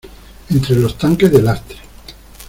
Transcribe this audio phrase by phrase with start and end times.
[0.49, 1.77] entre los tanques de lastre.